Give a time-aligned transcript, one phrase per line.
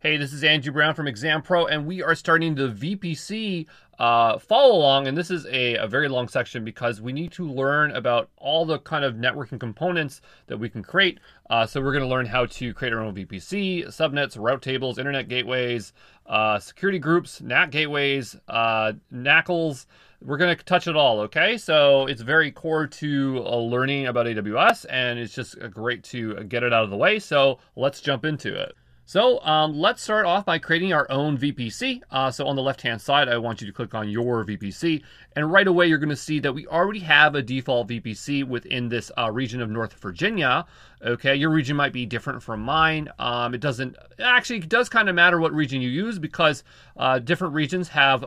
[0.00, 3.66] Hey, this is Andrew Brown from Exam Pro, and we are starting the VPC
[3.98, 5.08] uh, follow along.
[5.08, 8.66] And this is a, a, very long section because we need to learn about all
[8.66, 11.18] the kind of networking components that we can create.
[11.48, 14.98] Uh, so we're going to learn how to create our own VPC, subnets, route tables,
[14.98, 15.94] internet gateways,
[16.26, 19.86] uh, security groups, NAT gateways, uh, NACLs.
[20.20, 21.56] We're going to touch it all, okay?
[21.56, 26.62] So it's very core to uh, learning about AWS, and it's just great to get
[26.62, 27.18] it out of the way.
[27.18, 28.76] So let's jump into it.
[29.08, 32.02] So um, let's start off by creating our own VPC.
[32.10, 35.00] Uh, so on the left-hand side, I want you to click on your VPC.
[35.36, 38.88] And right away, you're going to see that we already have a default VPC within
[38.88, 40.66] this uh, region of North Virginia.
[41.04, 43.08] Okay, your region might be different from mine.
[43.20, 46.64] Um, it doesn't, actually, it does kind of matter what region you use because
[46.96, 48.24] uh, different regions have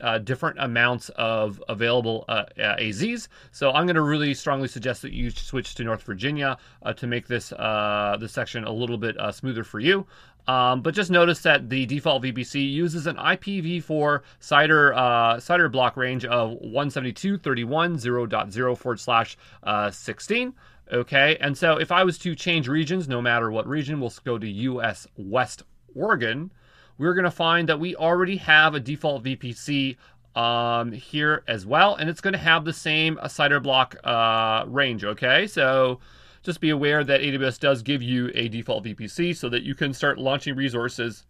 [0.00, 3.28] uh, uh, different amounts of available uh, uh AZs.
[3.52, 7.06] So I'm going to really strongly suggest that you switch to North Virginia uh, to
[7.06, 10.06] make this uh, this section a little bit smoother for you.
[10.48, 14.94] Um, but just notice that the default VPC uses an IPv4 CIDR,
[15.36, 19.36] CIDR block range of 172.31.0.0 forward slash
[19.92, 20.54] 16.
[20.92, 24.38] Okay, and so if I was to change regions, no matter what region, we'll go
[24.38, 25.62] to US West
[25.94, 26.50] Oregon
[27.00, 29.96] we're going to find that we already have a default VPC
[30.36, 35.02] um, here as well, and it's going to have the same CIDR block uh, range,
[35.02, 35.46] okay?
[35.46, 35.98] So
[36.42, 39.94] just be aware that AWS does give you a default VPC so that you can
[39.94, 41.24] start launching resources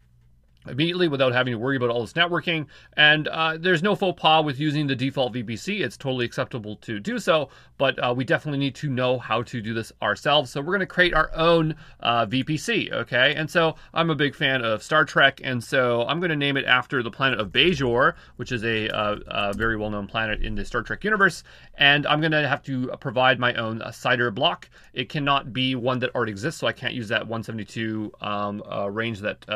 [0.68, 2.66] immediately without having to worry about all this networking.
[2.96, 5.80] And uh, there's no faux pas with using the default VPC.
[5.80, 9.60] It's totally acceptable to do so, but uh, we definitely need to know how to
[9.60, 10.50] do this ourselves.
[10.50, 13.34] So we're going to create our own uh, VPC, okay?
[13.34, 16.56] And so I'm a big fan of Star Trek, and so I'm going to name
[16.56, 20.54] it after the planet of Bajor, which is a, uh, a very well-known planet in
[20.54, 21.42] the Star Trek universe.
[21.78, 24.68] And I'm going to have to provide my own CIDR block.
[24.92, 28.90] It cannot be one that already exists, so I can't use that 172 um, uh,
[28.90, 29.48] range that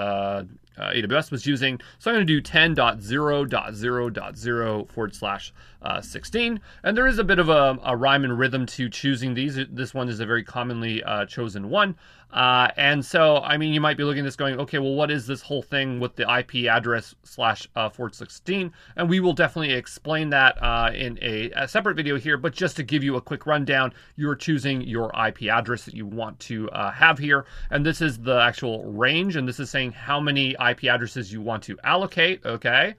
[0.78, 1.80] uh, AWS was using.
[1.98, 6.60] So I'm going to do 10.0.0.0 forward slash uh, 16.
[6.82, 9.58] And there is a bit of a, a, rhyme and rhythm to choosing these.
[9.70, 11.96] This one is a very commonly uh, chosen one.
[12.34, 15.08] Uh, and so, I mean, you might be looking at this going, okay, well, what
[15.12, 18.72] is this whole thing with the IP address slash uh, 416?
[18.96, 22.36] And we will definitely explain that uh, in a, a, separate video here.
[22.36, 26.06] But just to give you a quick rundown, you're choosing your IP address that you
[26.06, 27.46] want to uh, have here.
[27.70, 29.36] And this is the actual range.
[29.36, 32.96] And this is saying how many IP addresses you want to allocate, okay?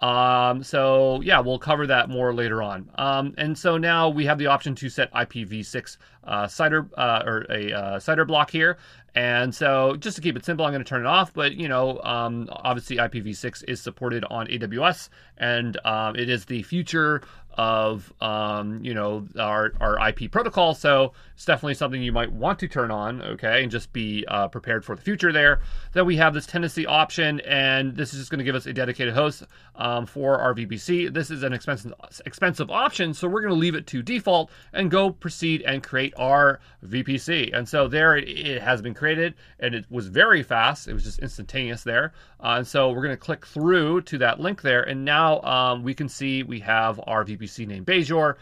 [0.00, 2.90] Um, so yeah, we'll cover that more later on.
[2.96, 7.46] Um, and so now we have the option to set IPv6 uh, CIDR uh, or
[7.50, 8.78] a uh, CIDR block here.
[9.14, 11.32] And so just to keep it simple, I'm going to turn it off.
[11.32, 16.62] But you know, um, obviously IPv6 is supported on AWS, and um, it is the
[16.62, 17.22] future
[17.54, 20.74] of um, you know our, our IP protocol.
[20.74, 24.48] So it's definitely something you might want to turn on, okay, and just be uh,
[24.48, 25.60] prepared for the future there.
[25.92, 28.72] Then we have this tenancy option, and this is just going to give us a
[28.72, 29.44] dedicated host
[29.76, 31.12] um, for our VPC.
[31.12, 31.92] This is an expensive
[32.24, 36.14] expensive option, so we're going to leave it to default and go proceed and create
[36.16, 37.56] our VPC.
[37.56, 40.86] And so there it, it has been created, and it was very fast.
[40.86, 42.12] It was just instantaneous there.
[42.38, 45.82] Uh, and so we're going to click through to that link there, and now um,
[45.82, 48.36] we can see we have our VPC named Bajor.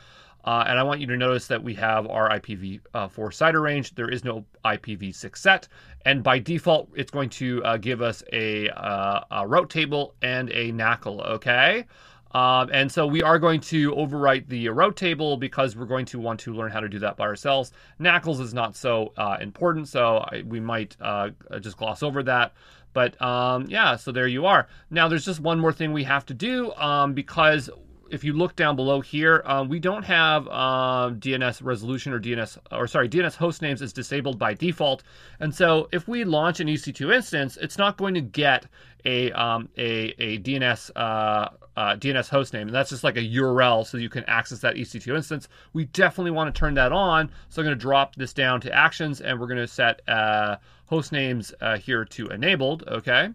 [0.45, 3.95] Uh, and I want you to notice that we have our IPv4 uh, CIDR range.
[3.95, 5.69] There is no IPv6 set.
[6.05, 10.49] And by default, it's going to uh, give us a, uh, a, route table and
[10.51, 11.85] a NACL, okay?
[12.33, 16.19] Um, and so we are going to overwrite the route table because we're going to
[16.19, 17.73] want to learn how to do that by ourselves.
[18.01, 21.31] NACLs is not so uh, important, so I, we might uh,
[21.61, 22.53] just gloss over that.
[22.93, 24.67] But um, yeah, so there you are.
[24.91, 27.71] Now there's just one more thing we have to do um, because
[28.11, 32.59] if you look down below here, um, we don't have um, DNS resolution or DNS,
[32.73, 35.03] or sorry, DNS host names is disabled by default.
[35.41, 38.67] And so if we launch an EC2 instance, it's not going to get
[39.05, 41.49] a, um, a, a DNS uh,
[41.79, 45.15] uh, DNS hostname, and that's just like a URL so you can access that EC2
[45.15, 45.49] instance.
[45.73, 48.73] We definitely want to turn that on, so I'm going to drop this down to
[48.73, 53.29] actions, and we're going to set uh, host names uh, here to enabled, okay?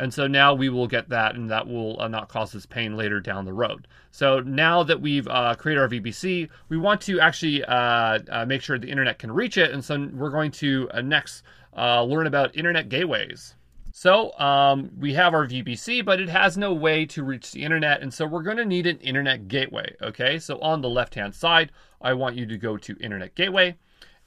[0.00, 2.96] And so now we will get that, and that will uh, not cause us pain
[2.96, 3.86] later down the road.
[4.10, 8.62] So now that we've uh, created our VPC, we want to actually uh, uh, make
[8.62, 11.42] sure the internet can reach it, and so we're going to uh, next
[11.76, 13.56] learn about internet gateways.
[13.92, 18.00] So um, we have our VPC, but it has no way to reach the internet.
[18.00, 19.96] And so we're going to need an internet gateway.
[20.00, 23.76] Okay, so on the left-hand side, I want you to go to internet gateway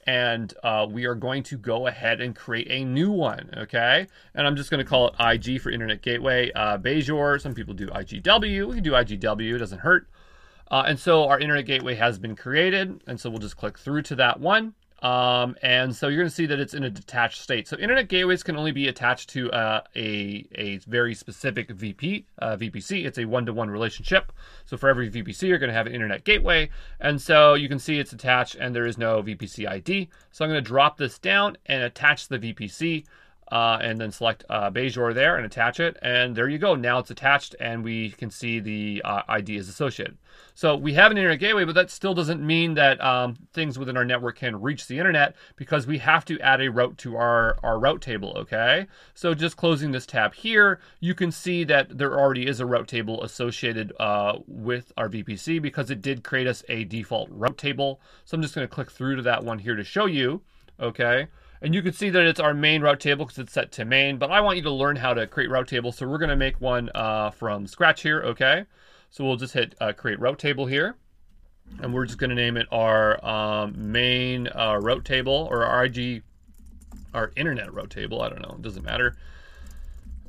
[0.06, 4.06] and uh, we are going to go ahead and create a new one, okay?
[4.34, 7.40] And I'm just going to call it IG for Internet Gateway uh, Bajor.
[7.40, 8.68] Some people do IGW.
[8.68, 9.54] We can do IGW.
[9.54, 10.08] It doesn't hurt.
[10.70, 14.02] Uh, and so our Internet Gateway has been created, and so we'll just click through
[14.02, 14.74] to that one.
[15.04, 17.68] Um, and so you're going to see that it's in a detached state.
[17.68, 22.56] So internet gateways can only be attached to uh, a, a very specific VP, uh,
[22.56, 23.04] VPC.
[23.04, 24.32] It's a one-to-one relationship.
[24.64, 26.70] So for every VPC, you're going to have an internet gateway.
[27.00, 30.08] And so you can see it's attached and there is no VPC ID.
[30.30, 33.04] So I'm going to drop this down and attach the VPC
[33.50, 35.96] uh, and then select uh, Bajor there and attach it.
[36.02, 36.74] And there you go.
[36.74, 40.16] Now it's attached and we can see the uh, ID is associated.
[40.54, 43.96] So we have an internet gateway, but that still doesn't mean that um, things within
[43.96, 47.58] our network can reach the internet because we have to add a route to our,
[47.62, 48.86] our route table, okay?
[49.14, 52.88] So just closing this tab here, you can see that there already is a route
[52.88, 58.00] table associated uh, with our VPC because it did create us a default route table.
[58.24, 60.42] So I'm just gonna click through to that one here to show you,
[60.80, 61.28] okay?
[61.64, 64.18] And you can see that it's our main route table because it's set to main,
[64.18, 65.96] but I want you to learn how to create route tables.
[65.96, 68.66] So we're gonna make one uh, from scratch here, okay?
[69.08, 70.96] So we'll just hit uh, create route table here.
[71.80, 76.22] And we're just gonna name it our um, main uh, route table or our IG,
[77.14, 78.20] our internet route table.
[78.20, 79.16] I don't know, it doesn't matter.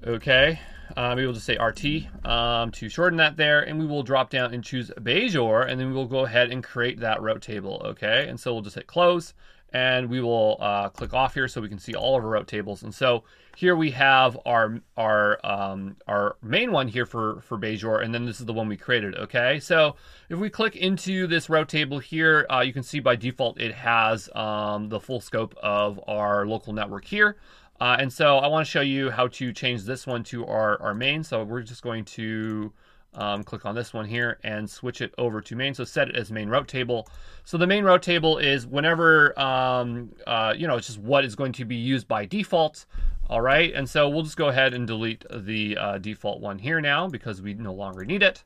[0.08, 0.58] Okay,
[0.96, 4.30] uh, maybe we'll just say RT um, to shorten that there, and we will drop
[4.30, 8.26] down and choose Bajor, and then we'll go ahead and create that route table, okay?
[8.30, 9.34] And so we'll just hit close,
[9.74, 12.48] and we will uh, click off here so we can see all of our route
[12.48, 12.84] tables.
[12.84, 13.24] And so
[13.56, 18.26] here we have our our um, our main one here for for Bajor, and then
[18.26, 19.16] this is the one we created.
[19.16, 19.96] Okay, so
[20.30, 23.74] if we click into this route table here, uh, you can see by default it
[23.74, 27.38] has um, the full scope of our local network here.
[27.80, 30.82] Uh, and so I want to show you how to change this one to our,
[30.82, 31.24] our main.
[31.24, 32.72] So we're just going to
[33.16, 35.74] um, click on this one here and switch it over to main.
[35.74, 37.08] So set it as main route table.
[37.44, 41.36] So the main route table is whenever, um, uh, you know, it's just what is
[41.36, 42.86] going to be used by default.
[43.30, 43.74] All right.
[43.74, 47.42] And so we'll just go ahead and delete the uh, default one here now because
[47.42, 48.44] we no longer need it.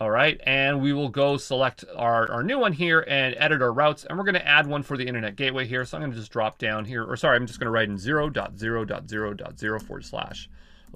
[0.00, 3.70] All right, and we will go select our, our new one here and edit our
[3.70, 5.84] routes, and we're gonna add one for the internet gateway here.
[5.84, 9.82] So I'm gonna just drop down here, or sorry, I'm just gonna write in 0.0.0.0
[9.82, 10.48] forward slash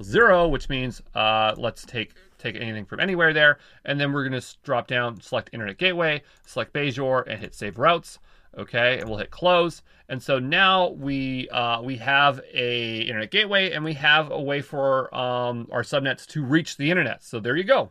[0.02, 2.14] zero, which means uh, let's take
[2.52, 6.72] take anything from anywhere there, and then we're gonna drop down, select internet gateway, select
[6.72, 8.18] Bajor, and hit save routes.
[8.56, 9.82] Okay, and we'll hit close.
[10.08, 14.60] And so now we uh, we have a internet gateway, and we have a way
[14.60, 17.24] for um, our subnets to reach the internet.
[17.24, 17.90] So there you go.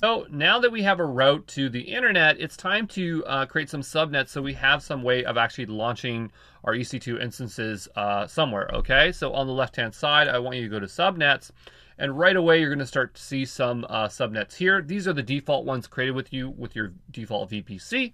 [0.00, 3.68] So now that we have a route to the internet, it's time to uh, create
[3.68, 6.32] some subnets so we have some way of actually launching
[6.64, 9.12] our EC2 instances uh, somewhere, okay?
[9.12, 11.50] So on the left-hand side, I want you to go to subnets,
[12.00, 14.82] and right away you're gonna start to see some uh, subnets here.
[14.82, 18.12] These are the default ones created with you with your default VPC,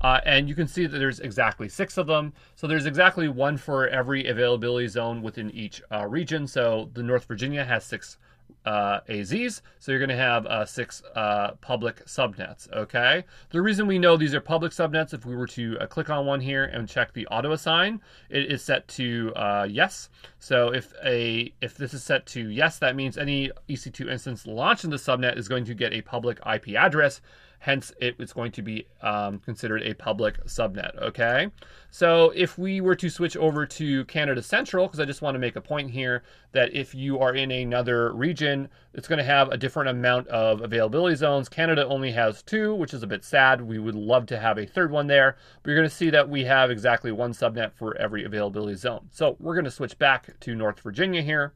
[0.00, 2.32] uh, and you can see that there's exactly six of them.
[2.56, 6.46] So there's exactly one for every availability zone within each uh, region.
[6.46, 8.18] So the North Virginia has six
[8.66, 9.62] uh, AZs.
[9.78, 12.70] So you're going to have uh, six uh, public subnets.
[12.72, 13.24] Okay.
[13.50, 16.26] The reason we know these are public subnets, if we were to uh, click on
[16.26, 20.10] one here and check the auto assign, it is set to uh, yes.
[20.40, 24.84] So if a if this is set to yes, that means any EC2 instance launched
[24.84, 27.20] in the subnet is going to get a public IP address.
[27.66, 31.50] Hence, it is going to be um, considered a public subnet, okay?
[31.90, 35.40] So if we were to switch over to Canada Central, because I just want to
[35.40, 36.22] make a point here
[36.52, 40.60] that if you are in another region, it's going to have a different amount of
[40.62, 41.48] availability zones.
[41.48, 43.60] Canada only has two, which is a bit sad.
[43.60, 46.28] We would love to have a third one there, but you're going to see that
[46.28, 49.08] we have exactly one subnet for every availability zone.
[49.10, 51.52] So we're going to switch back to North Virginia here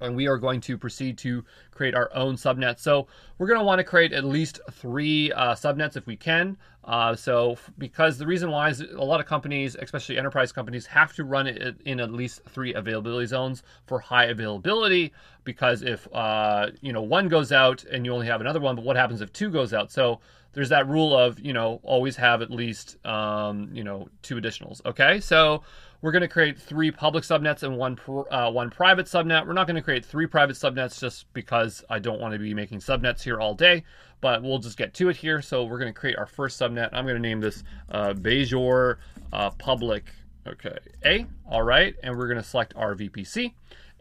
[0.00, 2.78] and we are going to proceed to create our own subnet.
[2.78, 3.06] So
[3.38, 6.56] we're going to want to create at least three uh, subnets if we can.
[6.84, 11.14] Uh, so because the reason why is a lot of companies, especially enterprise companies, have
[11.14, 15.12] to run it in at least three availability zones for high availability.
[15.44, 18.84] Because if uh, you know one goes out and you only have another one, but
[18.84, 19.90] what happens if two goes out?
[19.90, 20.20] So
[20.52, 24.84] there's that rule of you know always have at least um, you know two additionals.
[24.84, 25.62] Okay, so
[26.04, 27.98] we're going to create three public subnets and one
[28.30, 29.46] uh, one private subnet.
[29.46, 32.52] We're not going to create three private subnets just because I don't want to be
[32.52, 33.84] making subnets here all day,
[34.20, 35.40] but we'll just get to it here.
[35.40, 36.90] So we're going to create our first subnet.
[36.92, 38.98] I'm going to name this uh, Bajor
[39.32, 40.12] uh, public,
[40.46, 43.54] okay, A, all right, and we're going to select our VPC,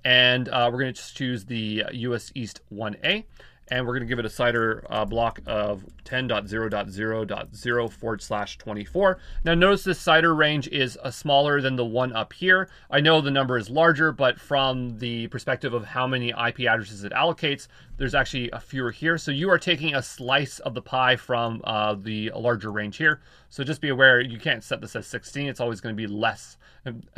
[0.03, 3.23] and uh, we're going to just choose the US East 1A
[3.69, 9.17] and we're going to give it a CIDR uh, block of 10.0.0.0 forward slash 24.
[9.45, 12.69] Now notice this CIDR range is uh, smaller than the one up here.
[12.91, 17.03] I know the number is larger, but from the perspective of how many IP addresses
[17.03, 17.67] it allocates,
[17.97, 19.17] there's actually a fewer here.
[19.17, 23.21] So you are taking a slice of the pie from uh, the larger range here.
[23.49, 25.47] So just be aware, you can't set this as 16.
[25.47, 26.57] It's always going to be less,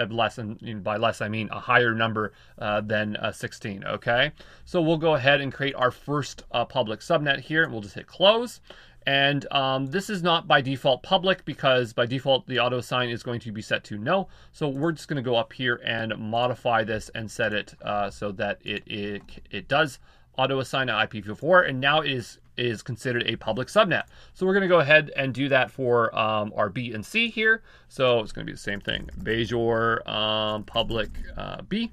[0.10, 3.86] less, and by less I mean a higher number uh, than uh, 16.
[3.86, 4.32] Okay,
[4.66, 7.64] so we'll go ahead and create our first uh, public subnet here.
[7.64, 8.62] And we'll just hit close.
[9.08, 13.22] And um, this is not by default public because by default the auto assign is
[13.22, 14.28] going to be set to no.
[14.52, 18.10] So we're just going to go up here and modify this and set it uh,
[18.10, 20.00] so that it, it it does
[20.38, 24.04] auto assign to IPv4, and now it is is considered a public subnet.
[24.34, 27.30] So we're going to go ahead and do that for um, our B and C
[27.30, 27.62] here.
[27.90, 29.10] So it's going to be the same thing.
[29.22, 31.92] Bajor um, public uh, B.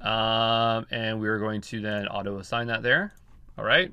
[0.00, 3.12] Um, and we're going to then auto assign that there.
[3.58, 3.92] All right.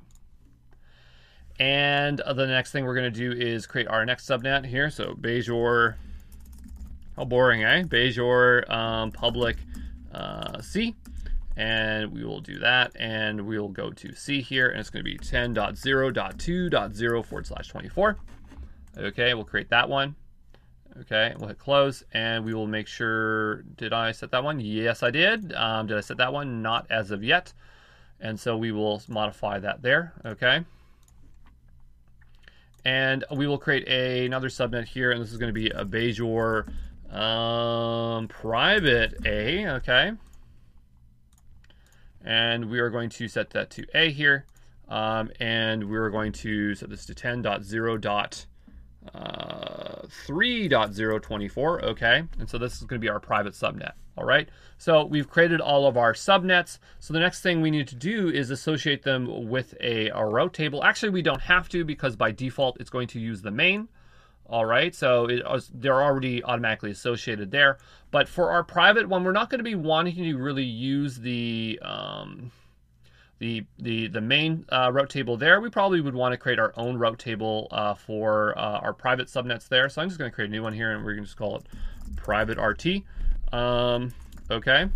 [1.60, 4.90] And the next thing we're going to do is create our next subnet here.
[4.90, 5.96] So Bajor,
[7.16, 7.82] how boring, eh?
[7.82, 9.56] Bajor um, public
[10.14, 10.94] uh, C.
[11.58, 12.92] And we will do that.
[12.94, 14.70] And we will go to C here.
[14.70, 18.16] And it's going to be 10.0.2.0 forward slash 24.
[18.96, 20.14] Okay, we'll create that one.
[21.00, 22.04] Okay, we'll hit close.
[22.12, 24.60] And we will make sure, did I set that one?
[24.60, 25.52] Yes, I did.
[25.52, 26.62] Um, did I set that one?
[26.62, 27.52] Not as of yet.
[28.20, 30.12] And so we will modify that there.
[30.24, 30.64] Okay.
[32.84, 35.84] And we will create a, another subnet here, and this is going to be a
[35.84, 36.68] Bajor
[37.12, 40.12] um, private A, okay?
[42.24, 44.44] And we are going to set that to A here,
[44.88, 48.46] um, and we're going to set this to 10.0.
[49.14, 52.24] Uh, 3.024, okay?
[52.38, 54.48] And so this is going to be our private subnet, all right?
[54.76, 56.78] So we've created all of our subnets.
[56.98, 60.52] So the next thing we need to do is associate them with a, a route
[60.52, 60.84] table.
[60.84, 63.88] Actually, we don't have to because by default, it's going to use the main,
[64.48, 64.94] all right?
[64.94, 65.42] So it,
[65.74, 67.78] they're already automatically associated there.
[68.10, 71.78] But for our private one, we're not going to be wanting to really use the...
[71.82, 72.52] Um,
[73.38, 75.60] the the the main uh, route table there.
[75.60, 79.28] We probably would want to create our own route table uh, for uh, our private
[79.28, 79.88] subnets there.
[79.88, 81.38] So I'm just going to create a new one here, and we're going to just
[81.38, 81.62] call it
[82.16, 83.04] private RT.
[83.52, 84.12] Um,
[84.50, 84.88] okay,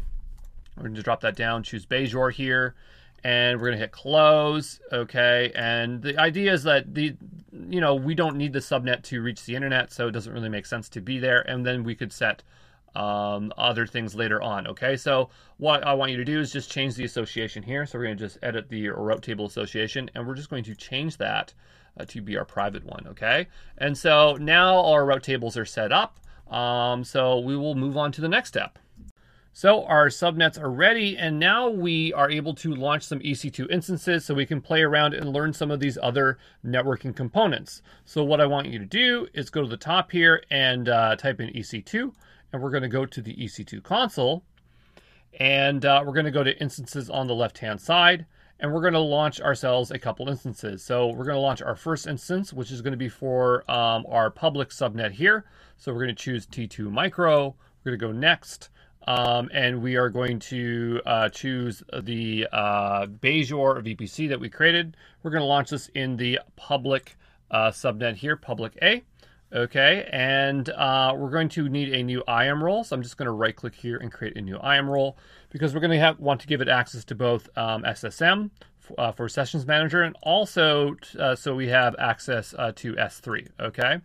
[0.77, 1.63] we're going to drop that down.
[1.63, 2.75] Choose Bajor here,
[3.23, 4.81] and we're going to hit close.
[4.93, 7.15] Okay, and the idea is that the
[7.53, 10.49] you know we don't need the subnet to reach the internet, so it doesn't really
[10.49, 11.43] make sense to be there.
[11.43, 12.43] And then we could set
[12.95, 14.67] um, other things later on.
[14.67, 17.87] Okay, so what I want you to do is just change the association here.
[17.87, 20.75] So we're going to just edit the route table association, and we're just going to
[20.75, 21.53] change that
[21.99, 23.07] uh, to be our private one.
[23.09, 26.19] Okay, and so now our route tables are set up.
[26.51, 28.79] Um, so we will move on to the next step.
[29.55, 34.25] So our subnets are ready, and now we are able to launch some EC2 instances
[34.25, 37.83] so we can play around and learn some of these other networking components.
[38.07, 41.17] So what I want you to do is go to the top here and uh,
[41.17, 42.13] type in EC2
[42.53, 44.43] and we're going to go to the EC2 console
[45.39, 48.27] and uh, we're going to go to instances on the left hand side
[48.61, 50.85] and we're going to launch ourselves a couple instances.
[50.85, 54.07] So we're going to launch our first instance, which is going to be for um,
[54.09, 55.45] our public subnet here.
[55.79, 57.57] So we're going to choose T2 micro.
[57.85, 58.71] We're going to go next.
[59.07, 64.97] Um, and we are going to uh, choose the uh, Bajor VPC that we created.
[65.23, 67.17] We're going to launch this in the public
[67.51, 69.03] uh, subnet here, public A.
[69.55, 72.85] Okay, and uh, we're going to need a new IAM role.
[72.85, 75.19] So I'm just going to right click here and create a new IAM role
[75.51, 78.49] because we're going to have, want to give it access to both um, SSM
[78.97, 83.49] uh, for Sessions Manager and also uh, so we have access uh, to S3.
[83.61, 83.99] Okay,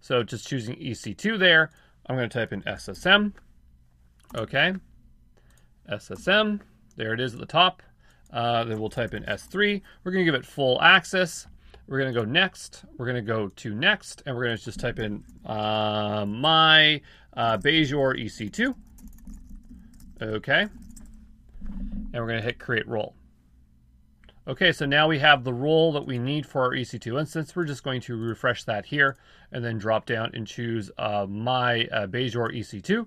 [0.00, 1.70] so just choosing EC2 there,
[2.06, 3.32] I'm going to type in SSM.
[4.34, 4.74] Okay,
[5.88, 6.60] SSM,
[6.96, 7.82] there it is at the top.
[8.32, 9.80] Uh, then we'll type in S3.
[10.02, 11.46] We're going to give it full access.
[11.86, 12.84] We're going to go next.
[12.98, 17.00] We're going to go to next, and we're going to just type in uh, my
[17.36, 18.74] uh, Bajor EC2.
[20.20, 20.66] Okay.
[21.62, 23.14] And we're going to hit create role.
[24.48, 27.54] Okay, so now we have the role that we need for our EC2 instance.
[27.54, 29.16] We're just going to refresh that here
[29.52, 33.06] and then drop down and choose uh, my uh, Bajor EC2.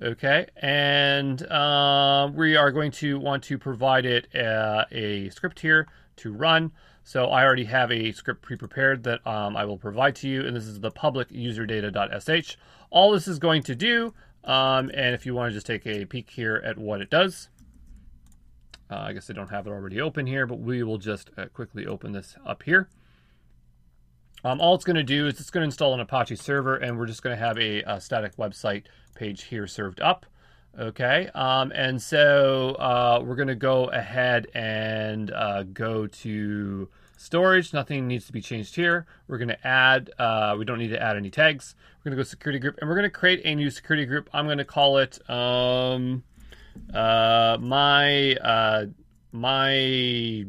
[0.00, 5.58] Okay, and uh, we are going to want to provide it a, uh, a script
[5.58, 6.70] here to run.
[7.02, 10.54] So I already have a script pre-prepared that um, I will provide to you, and
[10.54, 12.56] this is the public user data.sh.
[12.90, 14.14] All this is going to do,
[14.44, 17.48] um, and if you want to just take a peek here at what it does,
[18.90, 21.46] uh, I guess I don't have it already open here, but we will just uh,
[21.46, 22.88] quickly open this up here.
[24.44, 26.98] Um, all it's going to do is it's going to install an Apache server, and
[26.98, 30.26] we're just going to have a, a static website page here served up.
[30.78, 37.72] Okay, um, and so uh, we're going to go ahead and uh, go to storage.
[37.72, 39.06] Nothing needs to be changed here.
[39.26, 41.74] We're going to add, uh, we don't need to add any tags.
[41.98, 44.30] We're going to go security group, and we're going to create a new security group.
[44.32, 46.22] I'm going to call it um,
[46.94, 48.86] uh, my uh,
[49.32, 50.46] my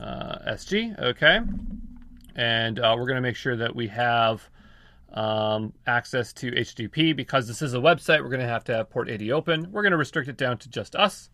[0.00, 0.98] uh, SG.
[0.98, 1.40] Okay,
[2.36, 4.48] and uh, we're going to make sure that we have
[5.12, 8.22] um, access to HTTP because this is a website.
[8.22, 9.72] We're going to have to have port 80 open.
[9.72, 11.30] We're going to restrict it down to just us.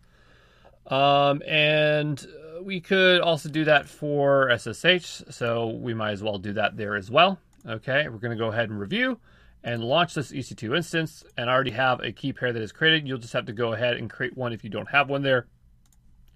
[0.87, 2.25] Um, and
[2.61, 6.95] we could also do that for SSH, so we might as well do that there
[6.95, 7.39] as well.
[7.67, 9.19] Okay, we're going to go ahead and review
[9.63, 11.23] and launch this EC2 instance.
[11.37, 13.07] And I already have a key pair that is created.
[13.07, 15.47] You'll just have to go ahead and create one if you don't have one there.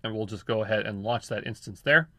[0.04, 2.10] And we'll just go ahead and launch that instance there.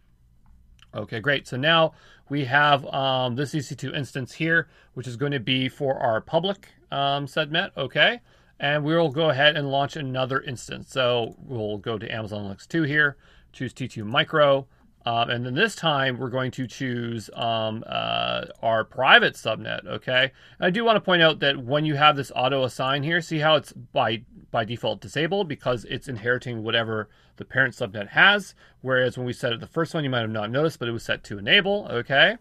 [0.95, 1.47] Okay, great.
[1.47, 1.93] So now
[2.29, 6.69] we have um, this EC2 instance here, which is going to be for our public
[6.91, 7.71] um, subnet.
[7.77, 8.21] Okay,
[8.59, 10.91] and we'll go ahead and launch another instance.
[10.91, 13.17] So we'll go to Amazon Linux 2 here,
[13.53, 14.67] choose T2 Micro,
[15.07, 20.31] um, and then this time we're going to choose um, uh, our private subnet, okay?
[20.59, 23.23] And I do want to point out that when you have this auto assign here,
[23.23, 28.55] see how it's by, by default disabled because it's inheriting whatever the parent subnet has.
[28.83, 30.93] Whereas when we set it the first one, you might have not noticed, but it
[30.93, 32.37] was set to enable, okay?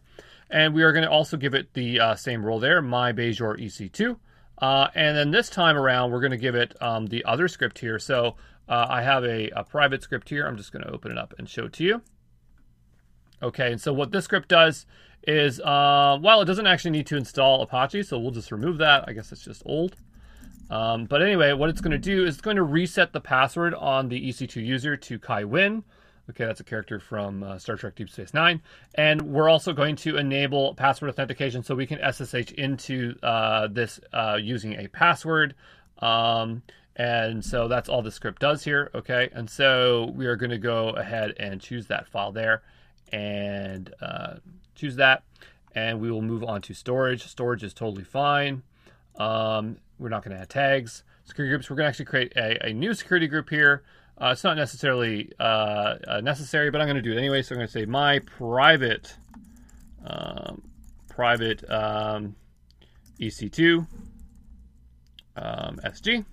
[0.49, 3.57] And we are going to also give it the uh, same role there, my Bajor
[3.57, 4.17] EC2.
[4.57, 7.79] Uh, and then this time around, we're going to give it um, the other script
[7.79, 7.99] here.
[7.99, 8.35] So
[8.67, 10.45] uh, I have a, a private script here.
[10.45, 12.01] I'm just going to open it up and show it to you.
[13.41, 14.85] Okay, and so what this script does
[15.23, 19.05] is, uh, well, it doesn't actually need to install Apache, so we'll just remove that.
[19.07, 19.95] I guess it's just old.
[20.69, 23.73] Um, but anyway, what it's going to do is it's going to reset the password
[23.73, 25.83] on the EC2 user to Kai Winn.
[26.29, 28.61] Okay, that's a character from uh, Star Trek Deep Space Nine.
[28.93, 33.99] And we're also going to enable password authentication so we can SSH into uh, this
[34.13, 35.55] uh, using a password.
[35.97, 36.61] Um,
[36.95, 38.91] and so that's all the script does here.
[38.93, 42.61] Okay, and so we are going to go ahead and choose that file there
[43.11, 44.35] and uh,
[44.75, 45.23] choose that.
[45.75, 47.27] And we will move on to storage.
[47.27, 48.63] Storage is totally fine.
[49.17, 51.03] Um, we're not going to add tags.
[51.25, 53.83] Security groups, we're going to actually create a, a new security group here.
[54.17, 57.41] Uh, it's not necessarily uh, uh, necessary, but I'm going to do it anyway.
[57.41, 59.15] So I'm going to say my private
[60.05, 60.61] um,
[61.09, 62.35] private um,
[63.19, 63.85] EC2
[65.35, 66.25] um, SG.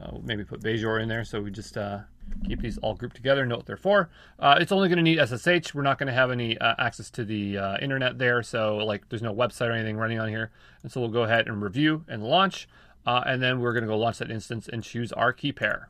[0.00, 1.98] Uh, maybe put Bajor in there so we just uh,
[2.46, 4.10] keep these all grouped together, know what they're for.
[4.38, 5.74] Uh, it's only going to need SSH.
[5.74, 9.08] We're not going to have any uh, access to the uh, internet there, so like
[9.08, 10.50] there's no website or anything running on here.
[10.82, 12.68] And so we'll go ahead and review and launch,
[13.06, 15.88] uh, and then we're going to go launch that instance and choose our key pair.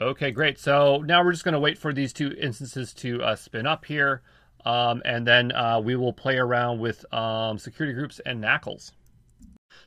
[0.00, 0.58] Okay, great.
[0.58, 3.86] So now we're just going to wait for these two instances to uh, spin up
[3.86, 4.22] here,
[4.64, 8.92] um, and then uh, we will play around with um, security groups and NACLs.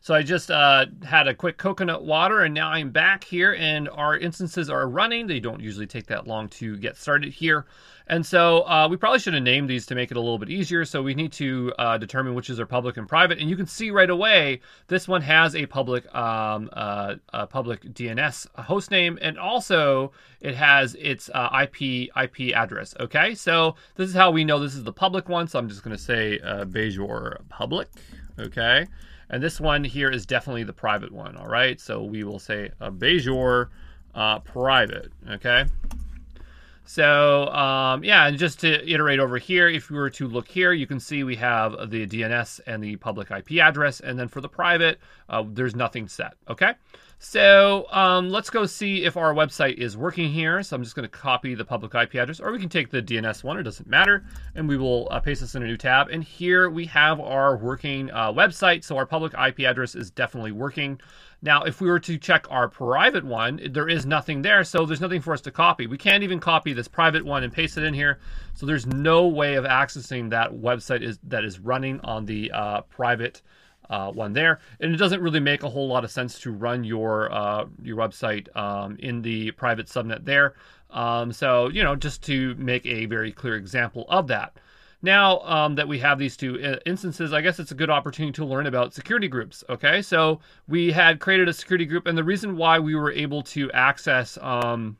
[0.01, 3.89] So I just uh, had a quick coconut water and now I'm back here and
[3.89, 5.27] our instances are running.
[5.27, 7.65] They don't usually take that long to get started here.
[8.09, 10.49] And so uh, we probably should have named these to make it a little bit
[10.49, 10.83] easier.
[10.83, 13.37] So we need to uh, determine which is our public and private.
[13.37, 17.83] And you can see right away, this one has a public um, uh, a public
[17.83, 22.95] DNS host name, and also it has its uh, IP IP address.
[22.99, 25.47] Okay, so this is how we know this is the public one.
[25.47, 27.89] So I'm just going to say uh, Bajor public.
[28.39, 28.87] Okay.
[29.29, 31.79] And this one here is definitely the private one, all right?
[31.79, 33.67] So we will say a Bajor
[34.15, 35.65] uh, private, okay?
[36.85, 40.73] So um, yeah, and just to iterate over here, if we were to look here,
[40.73, 44.41] you can see we have the DNS and the public IP address, and then for
[44.41, 46.73] the private, uh, there's nothing set, okay?
[47.21, 50.63] So um, let's go see if our website is working here.
[50.63, 53.01] So I'm just going to copy the public IP address, or we can take the
[53.01, 53.59] DNS one.
[53.59, 54.23] It doesn't matter.
[54.55, 56.07] And we will uh, paste this in a new tab.
[56.07, 58.85] And here we have our working uh, website.
[58.85, 61.01] So our public IP address is definitely working.
[61.41, 64.63] Now, if we were to check our private one, there is nothing there.
[64.63, 65.87] So there's nothing for us to copy.
[65.87, 68.19] We can't even copy this private one and paste it in here.
[68.53, 72.81] So there's no way of accessing that website is that is running on the uh,
[72.83, 73.41] private
[73.89, 74.59] uh, one there.
[74.79, 77.97] And it doesn't really make a whole lot of sense to run your uh, your
[77.97, 80.53] website um, in the private subnet there.
[80.89, 84.57] Um, so you know, just to make a very clear example of that.
[85.01, 88.33] Now um, that we have these two uh, instances, I guess it's a good opportunity
[88.33, 89.63] to learn about security groups.
[89.69, 93.41] Okay, so we had created a security group, and the reason why we were able
[93.43, 94.97] to access um,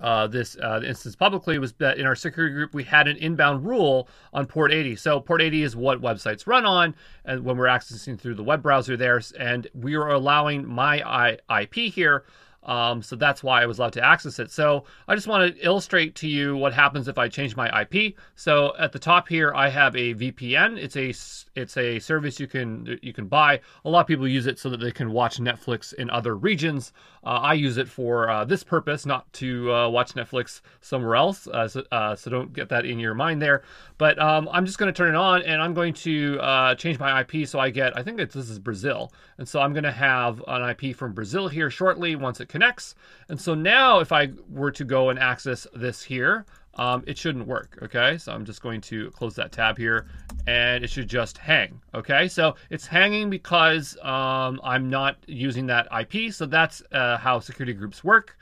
[0.00, 3.66] uh, this uh, instance publicly was that in our security group we had an inbound
[3.66, 4.96] rule on port 80.
[4.96, 8.62] So port 80 is what websites run on, and when we're accessing through the web
[8.62, 12.24] browser there, and we are allowing my IP here
[12.66, 14.50] um, so that's why I was allowed to access it.
[14.50, 18.14] So I just want to illustrate to you what happens if I change my IP.
[18.34, 20.76] So at the top here, I have a VPN.
[20.76, 21.14] It's a
[21.58, 23.60] it's a service you can you can buy.
[23.84, 26.92] A lot of people use it so that they can watch Netflix in other regions.
[27.24, 31.48] Uh, I use it for uh, this purpose, not to uh, watch Netflix somewhere else.
[31.48, 33.62] Uh, so, uh, so, don't get that in your mind there.
[33.98, 37.00] But um, I'm just going to turn it on, and I'm going to uh, change
[37.00, 37.96] my IP so I get.
[37.96, 41.48] I think this is Brazil, and so I'm going to have an IP from Brazil
[41.48, 42.94] here shortly once it connects.
[43.28, 47.46] And so now if I were to go and access this here, um, it shouldn't
[47.46, 48.18] work, okay?
[48.18, 50.06] So I'm just going to close that tab here
[50.46, 52.28] and it should just hang, okay?
[52.28, 57.72] So it's hanging because um, I'm not using that IP, so that's uh, how security
[57.72, 58.36] groups work,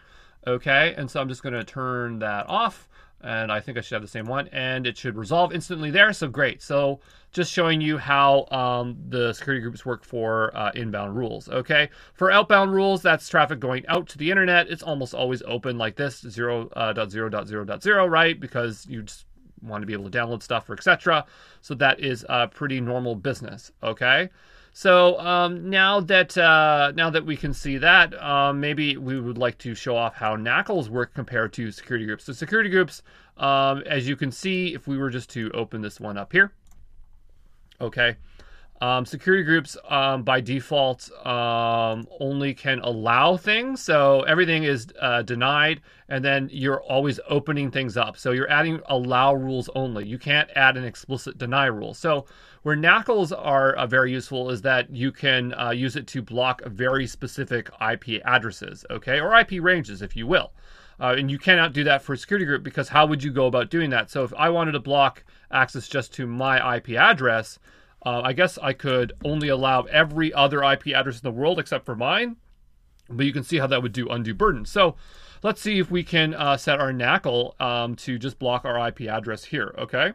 [0.46, 0.94] okay?
[0.96, 2.88] And so I'm just gonna turn that off
[3.24, 6.12] and I think I should have the same one, and it should resolve instantly there,
[6.12, 6.62] so great.
[6.62, 7.00] So
[7.32, 11.88] just showing you how um, the security groups work for uh, inbound rules, okay?
[12.12, 14.68] For outbound rules, that's traffic going out to the internet.
[14.68, 18.38] It's almost always open like this, 0.0.0.0, uh, right?
[18.38, 19.26] Because you just
[19.62, 21.24] want to be able to download stuff or etc.
[21.62, 24.28] So that is a pretty normal business, okay?
[24.76, 29.38] So um, now that uh, now that we can see that, um, maybe we would
[29.38, 32.24] like to show off how NACLs work compared to security groups.
[32.24, 33.00] So security groups,
[33.36, 36.52] um, as you can see, if we were just to open this one up here,
[37.80, 38.16] okay,
[38.80, 45.22] um, security groups um, by default um, only can allow things, so everything is uh,
[45.22, 48.16] denied, and then you're always opening things up.
[48.16, 50.06] So you're adding allow rules only.
[50.06, 51.94] You can't add an explicit deny rule.
[51.94, 52.26] So
[52.62, 56.62] where NACLs are uh, very useful is that you can uh, use it to block
[56.64, 60.52] very specific IP addresses, okay, or IP ranges, if you will.
[60.98, 63.46] Uh, and you cannot do that for a security group because how would you go
[63.46, 64.10] about doing that?
[64.10, 67.58] So if I wanted to block access just to my IP address,
[68.04, 71.86] uh, I guess I could only allow every other IP address in the world except
[71.86, 72.36] for mine.
[73.08, 74.64] But you can see how that would do undue burden.
[74.64, 74.96] So
[75.42, 79.02] let's see if we can uh, set our NACL um, to just block our IP
[79.02, 80.12] address here, okay?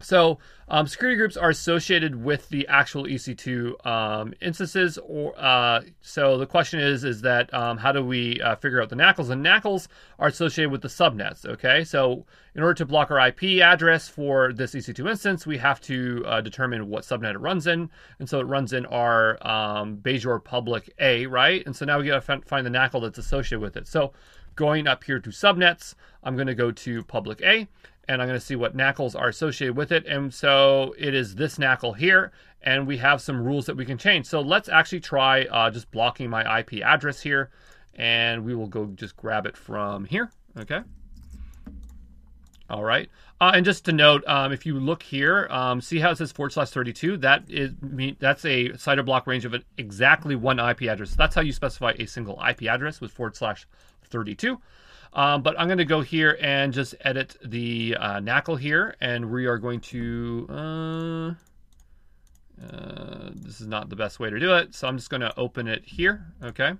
[0.00, 4.98] So um, security groups are associated with the actual EC2 um, instances.
[4.98, 8.90] Or uh, so the question is, is that um, how do we uh, figure out
[8.90, 9.30] the NACLs?
[9.30, 11.46] And NACLs are associated with the subnets.
[11.46, 15.80] Okay, so in order to block our IP address for this EC2 instance, we have
[15.82, 19.96] to uh, determine what subnet it runs in, and so it runs in our um,
[19.96, 21.64] Bajor public A, right?
[21.66, 23.88] And so now we got to find the NACL that's associated with it.
[23.88, 24.12] So
[24.54, 27.68] going up here to subnets, I'm going to go to public A
[28.08, 30.06] and I'm going to see what NACLs are associated with it.
[30.06, 33.98] And so it is this NACL here, and we have some rules that we can
[33.98, 34.26] change.
[34.26, 37.50] So let's actually try uh, just blocking my IP address here,
[37.94, 40.80] and we will go just grab it from here, okay?
[42.70, 43.08] All right.
[43.40, 46.32] Uh, and just to note, um, if you look here, um, see how it says
[46.32, 47.18] forward slash 32?
[47.18, 47.72] That is
[48.18, 51.14] that's a CIDR block range of exactly one IP address.
[51.14, 53.66] That's how you specify a single IP address with forward slash
[54.10, 54.60] 32.
[55.12, 59.30] Um, but I'm going to go here and just edit the uh, NACL here, and
[59.30, 60.46] we are going to.
[60.50, 61.34] Uh,
[62.64, 65.36] uh, this is not the best way to do it, so I'm just going to
[65.38, 66.72] open it here, okay?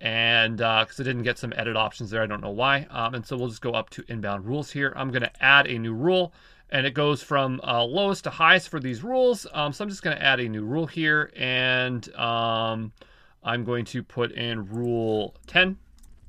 [0.00, 2.86] And because uh, I didn't get some edit options there, I don't know why.
[2.90, 4.92] Um, and so we'll just go up to inbound rules here.
[4.96, 6.32] I'm going to add a new rule,
[6.70, 9.46] and it goes from uh, lowest to highest for these rules.
[9.52, 12.92] Um, so I'm just going to add a new rule here, and um,
[13.42, 15.78] I'm going to put in rule 10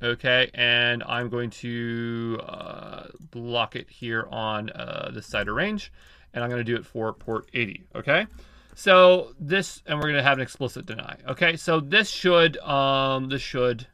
[0.02, 5.92] okay and I'm going to uh, block it here on uh, this range
[6.34, 8.28] and I'm going to do it for port 80 okay?
[8.76, 11.56] So this and we're going to have an explicit deny okay?
[11.58, 13.88] So this should um, this should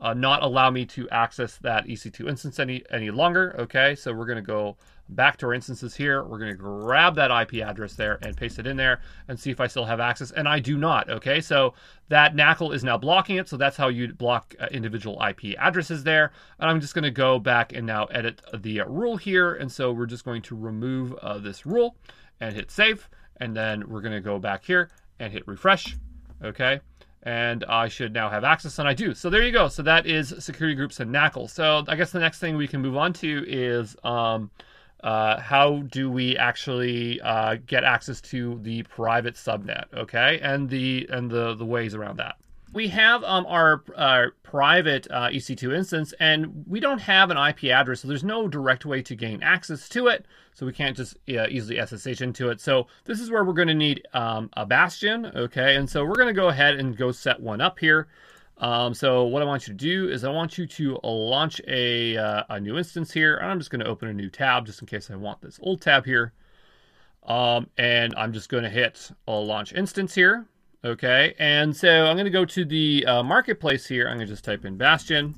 [0.00, 3.94] uh, not allow me to access that EC2 instance any any longer okay?
[3.94, 4.76] So we're going to go
[5.08, 6.22] back to our instances here.
[6.22, 9.50] We're going to grab that IP address there and paste it in there and see
[9.50, 10.30] if I still have access.
[10.30, 11.08] And I do not.
[11.08, 11.74] Okay, so
[12.08, 13.48] that NACL is now blocking it.
[13.48, 16.32] So that's how you block uh, individual IP addresses there.
[16.58, 19.54] And I'm just going to go back and now edit the rule here.
[19.54, 21.96] And so we're just going to remove uh, this rule
[22.40, 23.08] and hit save.
[23.40, 25.96] And then we're going to go back here and hit refresh.
[26.42, 26.80] Okay
[27.24, 29.12] and I should now have access, and I do.
[29.12, 29.68] So there you go.
[29.68, 31.50] So that is security groups and NACL.
[31.50, 34.50] So I guess the next thing we can move on to is um,
[35.02, 40.38] uh, how do we actually uh, get access to the private subnet okay?
[40.42, 42.36] And the and the the ways around that.
[42.70, 47.64] We have um, our, our private uh, ec2 instance and we don't have an ip
[47.64, 51.16] address so there's no direct way to gain access to it so we can't just
[51.26, 52.60] easily ssh into it.
[52.60, 55.76] So this is where we're going to need um, a bastion okay?
[55.76, 58.06] And so we're going to go ahead and go set one up here
[58.58, 62.16] um, so what I want you to do is I want you to launch a,
[62.16, 63.36] uh, a new instance here.
[63.36, 65.60] And I'm just going to open a new tab just in case I want this
[65.62, 66.32] old tab here.
[67.24, 70.46] Um, and I'm just going to hit a launch instance here.
[70.84, 74.06] Okay, and so I'm going to go to the uh, marketplace here.
[74.06, 75.34] I'm going to just type in Bastion.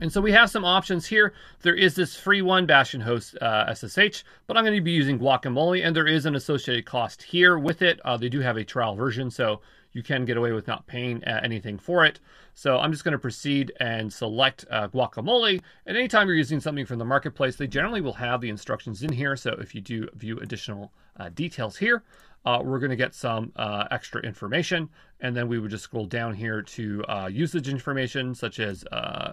[0.00, 1.34] And so we have some options here.
[1.60, 5.18] There is this free one, Bastion Host uh, SSH, but I'm going to be using
[5.18, 8.00] Guacamole, and there is an associated cost here with it.
[8.04, 9.60] Uh, they do have a trial version, so
[9.96, 12.20] you can get away with not paying uh, anything for it.
[12.52, 15.62] So I'm just going to proceed and select uh, Guacamole.
[15.86, 19.10] And anytime you're using something from the marketplace, they generally will have the instructions in
[19.10, 19.36] here.
[19.36, 22.02] So if you do view additional uh, details here,
[22.44, 24.90] uh, we're going to get some uh, extra information.
[25.20, 28.84] And then we would just scroll down here to uh, usage information, such as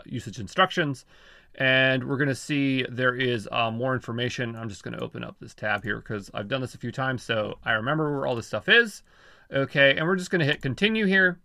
[0.05, 1.05] usage instructions.
[1.55, 4.55] And we're going to see there is uh, more information.
[4.55, 6.91] I'm just going to open up this tab here because I've done this a few
[6.91, 9.03] times, so I remember where all this stuff is.
[9.53, 11.39] Okay, and we're just to hit continue here.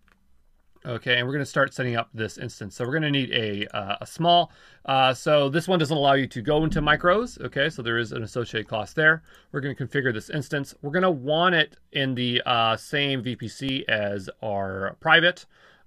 [0.86, 2.76] Okay, and we're going to start setting up this instance.
[2.76, 4.50] So we're going to need a, uh, a small.
[4.86, 7.38] Uh, so this one doesn't allow you to go into micros.
[7.44, 9.22] Okay, so there is an associated cost there.
[9.52, 10.74] We're going to configure this instance.
[10.80, 15.44] We're going to want it in the uh, same VPC as our private.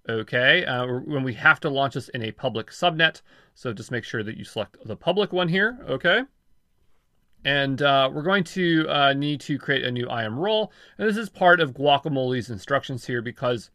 [0.07, 3.21] Okay, uh, when we have to launch this in a public subnet.
[3.55, 5.79] So just make sure that you select the public one here.
[5.89, 6.21] Okay.
[7.43, 10.71] And uh, we're going to uh, need to create a new IAM role.
[10.97, 13.71] And this is part of Guacamole's instructions here because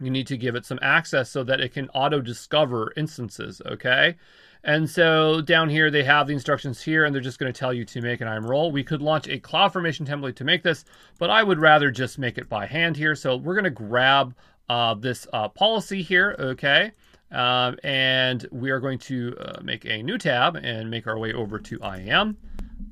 [0.00, 4.16] you need to give it some access so that it can auto discover instances, okay?
[4.64, 7.72] And so down here, they have the instructions here, and they're just going to tell
[7.72, 8.70] you to make an IAM role.
[8.70, 10.84] We could launch a CloudFormation template to make this,
[11.18, 13.14] but I would rather just make it by hand here.
[13.14, 14.34] So we're going to grab
[14.68, 16.92] uh, this uh, policy here, okay?
[17.32, 21.32] Um, and we are going to uh, make a new tab and make our way
[21.32, 22.36] over to IAM,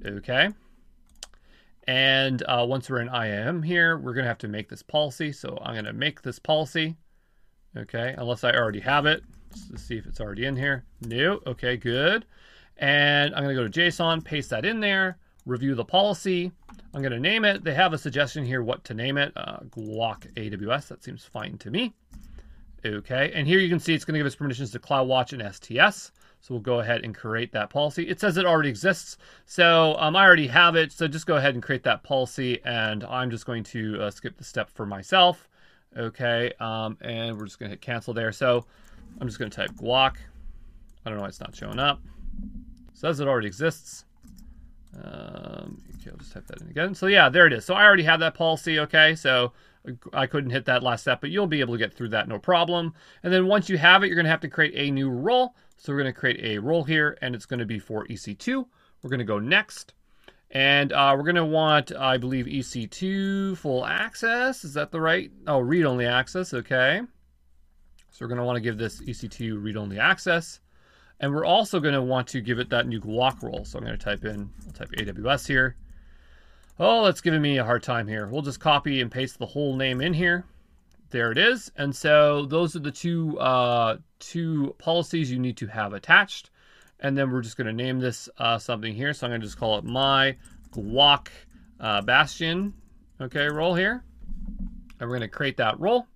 [0.04, 0.50] okay?
[1.86, 5.32] And uh, once we're in IAM here, we're going to have to make this policy.
[5.32, 6.96] So I'm going to make this policy.
[7.76, 9.22] Okay, unless I already have it.
[9.70, 10.84] Let's see if it's already in here.
[11.00, 11.40] No.
[11.46, 12.26] Okay, good.
[12.78, 16.50] And I'm going to go to JSON, paste that in there, review the policy.
[16.94, 17.62] I'm going to name it.
[17.62, 19.32] They have a suggestion here what to name it.
[19.36, 20.88] Uh, Guac AWS.
[20.88, 21.94] That seems fine to me.
[22.84, 25.54] Okay, and here you can see it's going to give us permissions to CloudWatch and
[25.54, 26.12] STS.
[26.40, 28.08] So we'll go ahead and create that policy.
[28.08, 29.18] It says it already exists.
[29.44, 30.90] So um, I already have it.
[30.90, 32.60] So just go ahead and create that policy.
[32.64, 35.48] And I'm just going to uh, skip the step for myself.
[35.96, 36.52] Okay.
[36.58, 38.32] Um, and we're just going to hit cancel there.
[38.32, 38.64] So
[39.20, 40.14] I'm just going to type guac.
[41.04, 42.00] I don't know why it's not showing up.
[42.88, 44.06] It says it already exists.
[44.96, 46.94] Um, okay, I'll just type that in again.
[46.94, 47.64] So yeah, there it is.
[47.64, 48.78] So I already have that policy.
[48.80, 49.14] Okay.
[49.14, 49.52] So
[50.12, 52.38] I couldn't hit that last step, but you'll be able to get through that no
[52.38, 52.94] problem.
[53.22, 55.54] And then once you have it, you're going to have to create a new role.
[55.80, 58.66] So we're going to create a role here, and it's going to be for EC2.
[59.02, 59.94] We're going to go next.
[60.50, 64.62] And uh, we're going to want, I believe, EC2 full access.
[64.62, 65.30] Is that the right?
[65.46, 66.52] Oh, read-only access.
[66.52, 67.00] Okay.
[68.10, 70.60] So we're going to want to give this EC2 read-only access.
[71.18, 73.64] And we're also going to want to give it that new guac role.
[73.64, 75.76] So I'm going to type in, I'll type AWS here.
[76.78, 78.26] Oh, that's giving me a hard time here.
[78.26, 80.44] We'll just copy and paste the whole name in here.
[81.10, 81.70] There it is.
[81.76, 86.50] And so those are the two uh, two policies you need to have attached.
[87.00, 89.12] And then we're just going to name this uh, something here.
[89.12, 90.36] So I'm going to just call it my
[90.72, 91.28] guac
[91.80, 92.74] uh, bastion.
[93.20, 94.04] Okay, role here.
[95.00, 96.06] And we're going to create that role.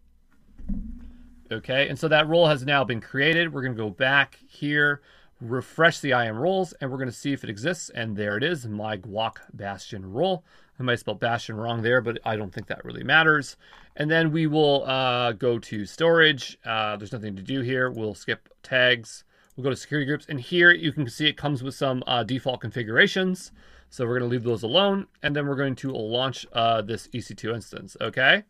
[1.51, 3.53] Okay, and so that role has now been created.
[3.53, 5.03] We're going to go back here
[5.41, 7.91] refresh the IAM roles, and we're going to see if it exists.
[7.91, 10.45] And there it is, my guac bastion role.
[10.79, 13.57] I might spell bastion wrong there, but I don't think that really matters.
[13.97, 16.59] And then we will uh, go to storage.
[16.65, 17.91] Uh, there's nothing to do here.
[17.91, 19.25] We'll skip tags.
[19.57, 20.27] We'll go to security groups.
[20.29, 23.53] And here you can see it comes with some uh, default configurations.
[23.91, 25.07] So we're going to leave those alone.
[25.23, 27.97] And then we're going to launch uh, this EC2 instance.
[28.01, 28.43] Okay.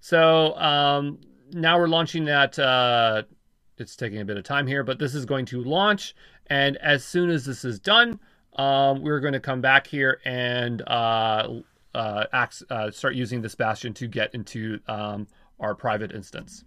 [0.00, 1.18] So um,
[1.52, 3.22] now we're launching that uh,
[3.78, 6.14] it's taking a bit of time here, but this is going to launch.
[6.48, 8.20] And as soon as this is done,
[8.56, 10.82] um, we're going to come back here and
[11.94, 15.26] uh, uh, act, uh, start using this bastion to get into um,
[15.58, 16.64] our private instance.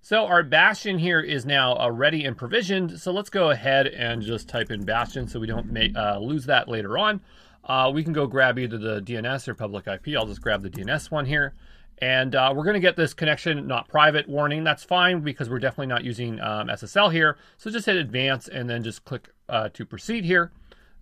[0.00, 2.98] So our bastion here is now uh, ready and provisioned.
[3.00, 6.46] So let's go ahead and just type in bastion so we don't make, uh, lose
[6.46, 7.20] that later on.
[7.64, 10.16] Uh, we can go grab either the DNS or public IP.
[10.16, 11.54] I'll just grab the DNS one here.
[11.98, 14.64] And uh, we're going to get this connection not private warning.
[14.64, 17.36] That's fine because we're definitely not using um, SSL here.
[17.58, 20.50] So just hit advance and then just click uh, to proceed here.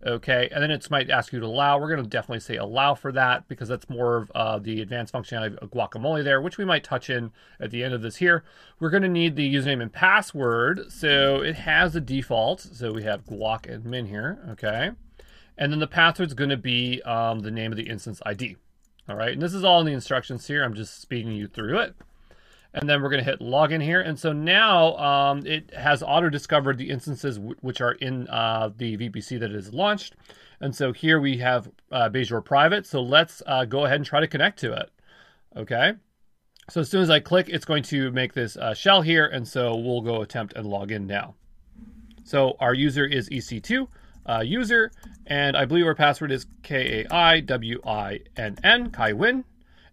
[0.04, 1.78] Okay, and then it might ask you to allow.
[1.78, 5.12] We're going to definitely say allow for that because that's more of uh, the advanced
[5.12, 8.42] functionality of Guacamole there, which we might touch in at the end of this here.
[8.78, 10.90] We're going to need the username and password.
[10.90, 12.60] So it has a default.
[12.60, 14.38] So we have guac admin here.
[14.52, 14.92] Okay,
[15.58, 18.56] and then the password is going to be um, the name of the instance ID.
[19.06, 20.64] All right, and this is all in the instructions here.
[20.64, 21.94] I'm just speeding you through it.
[22.72, 24.00] And then we're going to hit login here.
[24.00, 29.40] And so now um, it has auto-discovered the instances which are in uh, the VPC
[29.40, 30.14] that is launched.
[30.60, 32.10] And so here we have uh,
[32.44, 32.86] Private.
[32.86, 34.90] So let's uh, go ahead and try to connect to it.
[35.56, 35.94] Okay.
[36.68, 39.26] So as soon as I click, it's going to make this uh, shell here.
[39.26, 41.34] And so we'll go attempt and log in now.
[42.22, 43.88] So our user is EC2
[44.26, 44.92] uh, user,
[45.26, 47.00] and I believe our password is K-A-I-W-I-N-N,
[48.90, 49.14] K A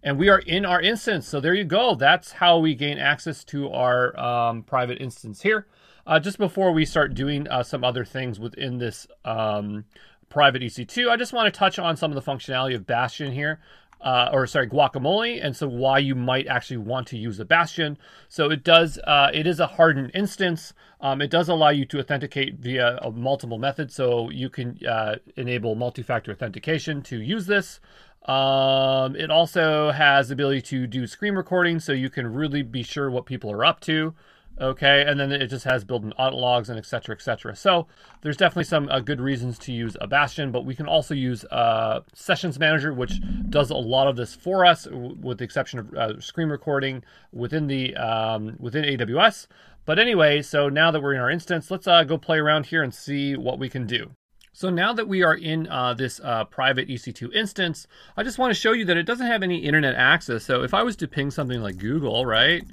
[0.08, 1.28] And we are in our instance.
[1.28, 1.93] So there you go.
[1.93, 5.67] That's how we gain access to our um, private instance here.
[6.06, 9.84] Uh, just before we start doing uh, some other things within this um,
[10.30, 13.60] private EC2, I just want to touch on some of the functionality of Bastion here.
[14.02, 17.98] uh, or sorry, guacamole, and so why you might actually want to use a bastion.
[18.30, 20.74] So it does, uh, it is a hardened instance.
[21.02, 25.15] Um, it does allow you to authenticate via a multiple methods, so you can uh,
[25.36, 27.80] enable multi-factor authentication to use this.
[28.28, 32.84] Um, it also has the ability to do screen recording, so you can really be
[32.84, 34.13] sure what people are up to.
[34.60, 37.16] Okay, and then it just has built-in audit logs and etc.
[37.16, 37.56] etc.
[37.56, 37.86] So
[38.22, 41.46] there's definitely some uh, good reasons to use a Bastion, but we can also use
[41.46, 45.94] uh, Sessions Manager, which does a lot of this for us, with the exception of
[45.94, 49.46] uh, screen recording within the um, within AWS.
[49.86, 52.82] But anyway, so now that we're in our instance, let's uh, go play around here
[52.82, 54.10] and see what we can do.
[54.58, 57.86] So now that we are in uh, this uh, private EC2 instance,
[58.17, 60.43] I just want to show you that it doesn't have any internet access.
[60.46, 62.63] So if I was to ping something like Google, right?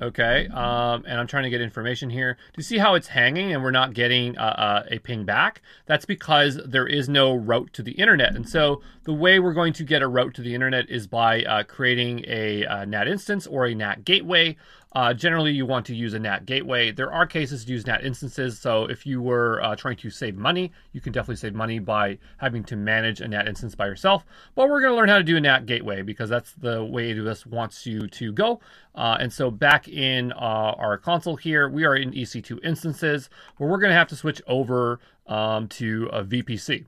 [0.00, 2.34] Okay, um, and I'm trying to get information here.
[2.34, 5.62] Do you see how it's hanging and we're not getting uh, uh, a ping back?
[5.86, 8.36] That's because there is no route to the internet.
[8.36, 11.42] And so the way we're going to get a route to the internet is by
[11.44, 14.56] uh, creating a, a, uh, NAT instance or a NAT gateway.
[14.92, 16.90] Uh, generally, you want to use a NAT gateway.
[16.90, 18.58] There are cases to use NAT instances.
[18.58, 22.18] So if you were uh, trying to save money, you can definitely save money by
[22.38, 24.24] having to manage a NAT instance by yourself.
[24.54, 27.12] But we're going to learn how to do a NAT gateway because that's the way
[27.12, 28.60] AWS wants you to go.
[28.94, 33.78] And so back in uh, our console here, we are in EC2 instances where we're
[33.78, 36.86] going to have to switch over um, to a VPC,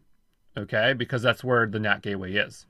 [0.56, 2.66] okay, because that's where the NAT gateway is.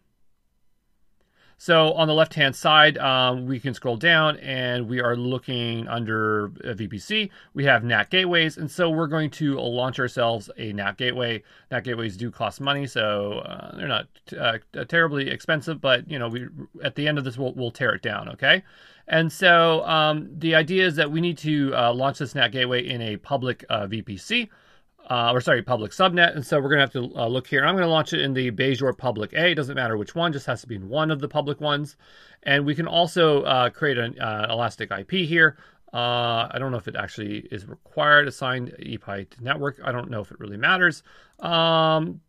[1.60, 6.50] So on the left-hand side, um, we can scroll down and we are looking under
[6.50, 7.30] VPC.
[7.52, 11.42] We have NAT gateways, and so we're going to launch ourselves a NAT gateway.
[11.72, 14.06] NAT gateways do cost money, so uh, they're not
[14.38, 16.46] uh, terribly expensive, but you know, we
[16.84, 18.62] at the end of this, we'll, we'll tear it down, okay?
[19.08, 22.86] And so um, the idea is that we need to uh, launch this NAT gateway
[22.86, 24.48] in a public uh, VPC
[25.10, 26.34] uh, or sorry, public subnet.
[26.34, 27.64] And so we're going to have to uh, look here.
[27.64, 29.52] I'm going to launch it in the Bajor public A.
[29.52, 31.96] It doesn't matter which one, just has to be in one of the public ones.
[32.42, 35.56] And we can also uh, create an uh, elastic IP here.
[35.90, 39.80] I don't know if it actually is required assigned EPI to network.
[39.82, 41.02] I don't know if it really matters.
[41.40, 42.20] Um,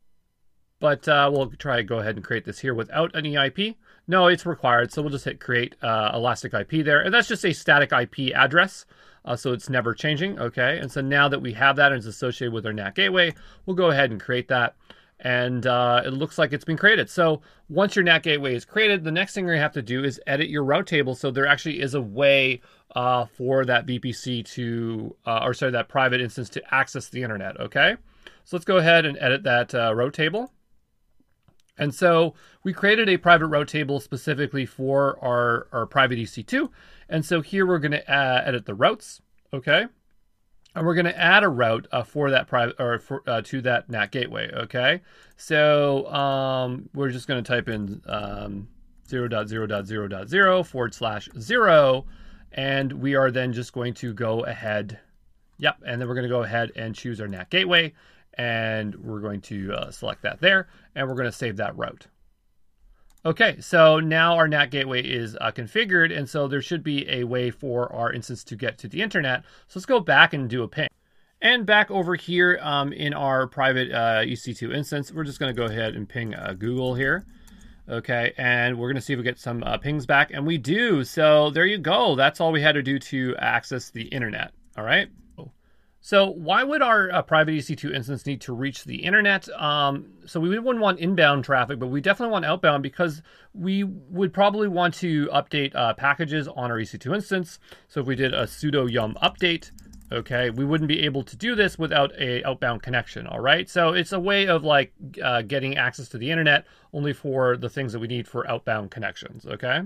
[0.79, 3.75] but uh, we'll try to go ahead and create this here without an EIP.
[4.07, 4.91] No, it's required.
[4.91, 7.01] So we'll just hit create elastic IP there.
[7.01, 8.85] And that's just a static IP address
[9.25, 10.79] uh, so it's never changing, okay?
[10.79, 13.33] And so now that we have that and it's associated with our NAT gateway,
[13.65, 14.75] we'll go ahead and create that.
[15.21, 17.09] And uh, it looks like it's been created.
[17.09, 20.19] So once your NAT gateway is created, the next thing you're have to do is
[20.25, 21.13] edit your route table.
[21.13, 22.61] So there actually is a way
[22.95, 27.59] uh, for that VPC to, uh, or sorry, that private instance to access the internet,
[27.59, 27.97] okay?
[28.45, 30.51] So let's go ahead and edit that uh, route table.
[31.79, 36.69] And so we created a private route table specifically for our, our private EC2.
[37.07, 39.21] And so here we're going to uh, edit the routes,
[39.53, 39.87] okay?
[40.75, 43.61] And we're going to add a route uh, for that private or for, uh, to
[43.61, 45.01] that NAT gateway, okay?
[45.37, 48.67] So um, we're just going to type in um,
[49.07, 52.05] 0.0.0.0 forward slash 0.
[52.51, 54.99] And we are then just going to go ahead.
[55.59, 55.77] Yep.
[55.85, 57.93] And then we're going to go ahead and choose our NAT gateway
[58.39, 62.07] and we're going to uh, select that there, and we're going to save that route.
[63.25, 67.25] Okay, so now our NAT gateway is uh, configured, and so there should be a
[67.25, 69.43] way for our instance to get to the internet.
[69.67, 70.87] So let's go back and do a ping.
[71.41, 75.57] And back over here um, in our private uh, EC2 instance, we're just going to
[75.57, 77.25] go ahead and ping uh, Google here.
[77.89, 80.57] Okay, and we're going to see if we get some uh, pings back, and we
[80.57, 81.03] do.
[81.03, 82.15] So there you go.
[82.15, 84.53] That's all we had to do to access the internet.
[84.77, 85.09] All right.
[86.01, 89.49] So why would our uh, private EC2 instance need to reach the internet?
[89.49, 93.21] Um, so we wouldn't want inbound traffic, but we definitely want outbound because
[93.53, 97.59] we would probably want to update uh, packages on our EC2 instance.
[97.89, 99.71] So if we did a sudo yum update,
[100.11, 103.69] okay, we wouldn't be able to do this without a outbound connection, all right?
[103.69, 107.69] So it's a way of like uh, getting access to the internet only for the
[107.69, 109.81] things that we need for outbound connections, okay?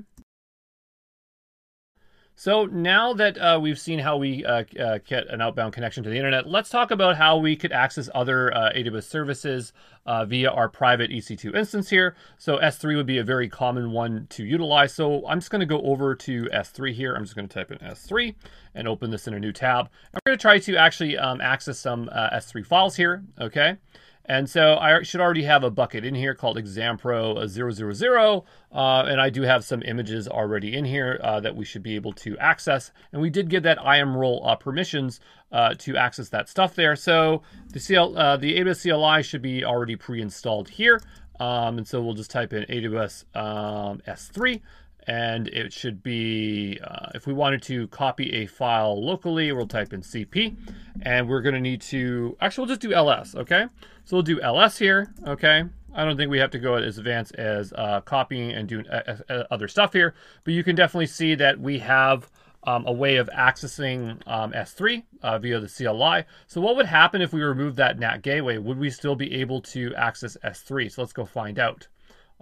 [2.35, 6.09] So now that uh, we've seen how we uh, uh, get an outbound connection to
[6.09, 9.73] the internet, let's talk about how we could access other uh, AWS services
[10.05, 12.15] uh, via our private EC2 instance here.
[12.37, 14.93] So S3 would be a very common one to utilize.
[14.93, 17.13] So I'm just going to go over to S3 here.
[17.13, 18.33] I'm just going to type in S3
[18.73, 19.89] and open this in a new tab.
[20.13, 23.23] I'm going to try to actually um, access some uh, S3 files here.
[23.39, 23.77] Okay.
[24.25, 29.19] And so I should already have a bucket in here called exampro 000, uh, and
[29.19, 32.37] I do have some images already in here uh, that we should be able to
[32.37, 32.91] access.
[33.11, 35.19] And we did give that IAM role uh, permissions
[35.51, 36.95] uh, to access that stuff there.
[36.95, 37.41] So
[37.73, 41.01] the, CL, uh, the AWS CLI should be already pre-installed here.
[41.39, 44.61] Um, and so we'll just type in AWS um, S3
[45.07, 49.93] and it should be, uh, if we wanted to copy a file locally, we'll type
[49.93, 50.55] in CP,
[51.01, 53.67] and we're gonna need to, actually we'll just do LS, okay?
[54.05, 55.63] So we'll do LS here, okay?
[55.95, 59.17] I don't think we have to go as advanced as uh, copying and doing uh,
[59.29, 62.29] uh, other stuff here, but you can definitely see that we have
[62.65, 66.25] um, a way of accessing um, S3 uh, via the CLI.
[66.47, 68.57] So what would happen if we remove that NAT gateway?
[68.57, 70.91] Would we still be able to access S3?
[70.91, 71.87] So let's go find out.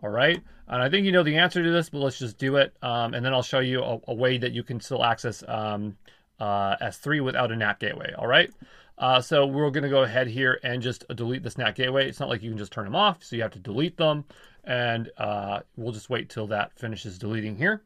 [0.04, 2.56] All right, and I think you know the answer to this, but let's just do
[2.56, 5.44] it, um, and then I'll show you a, a, way that you can still access
[5.48, 5.96] um,
[6.40, 8.14] uh, S3 without a NAT gateway.
[8.18, 8.52] All right.
[8.98, 12.08] Uh, so we're going to go ahead here and just delete this NAT gateway.
[12.08, 14.26] It's not like you can just turn them off, so you have to delete them.
[14.64, 17.82] And uh, we'll just wait till that finishes deleting here.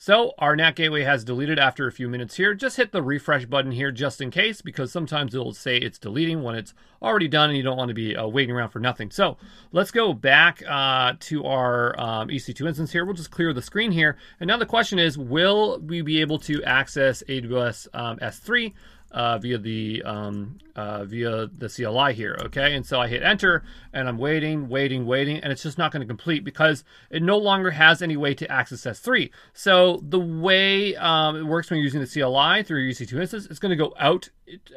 [0.00, 2.54] So our NAT gateway has deleted after a few minutes here.
[2.54, 6.44] Just hit the refresh button here just in case because sometimes it'll say it's deleting
[6.44, 6.72] when it's
[7.02, 9.10] already done and you don't want to be uh, waiting around for nothing.
[9.10, 9.36] So
[9.72, 13.04] let's go back uh, to our um, EC2 instance here.
[13.04, 14.16] We'll just clear the screen here.
[14.38, 18.74] And now the question is, will we be able to access AWS um, S3
[19.10, 22.74] uh, via the um, uh, via the CLI here, okay?
[22.74, 26.02] And so I hit enter and I'm waiting, waiting, waiting, and it's just not going
[26.02, 29.30] to complete because it no longer has any way to access S3.
[29.52, 33.46] So the way um, it works when you're using the CLI through your EC2 instance,
[33.46, 34.28] it's going to go out